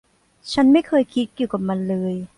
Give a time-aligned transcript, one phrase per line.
[0.53, 2.13] ฉันไม่เคยคิดเกี่ยวกับมันเลย